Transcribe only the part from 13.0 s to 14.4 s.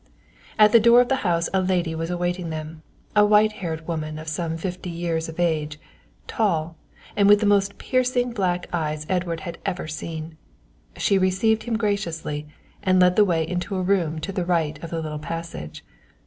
the way into a room to